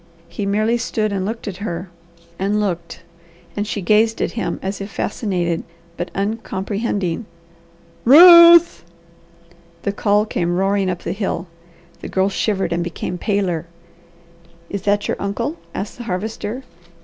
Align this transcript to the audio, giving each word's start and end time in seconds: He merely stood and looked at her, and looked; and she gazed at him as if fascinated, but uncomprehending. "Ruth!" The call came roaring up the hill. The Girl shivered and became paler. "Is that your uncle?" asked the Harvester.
He 0.29 0.47
merely 0.47 0.79
stood 0.79 1.13
and 1.13 1.25
looked 1.27 1.47
at 1.47 1.57
her, 1.57 1.91
and 2.39 2.59
looked; 2.59 3.03
and 3.55 3.67
she 3.67 3.83
gazed 3.83 4.19
at 4.19 4.31
him 4.31 4.57
as 4.59 4.81
if 4.81 4.89
fascinated, 4.89 5.63
but 5.95 6.09
uncomprehending. 6.15 7.27
"Ruth!" 8.03 8.83
The 9.83 9.91
call 9.91 10.25
came 10.25 10.55
roaring 10.57 10.89
up 10.89 11.03
the 11.03 11.11
hill. 11.11 11.45
The 11.99 12.07
Girl 12.09 12.29
shivered 12.29 12.73
and 12.73 12.83
became 12.83 13.19
paler. 13.19 13.67
"Is 14.71 14.81
that 14.89 15.07
your 15.07 15.17
uncle?" 15.19 15.57
asked 15.75 15.97
the 15.99 16.05
Harvester. 16.05 16.63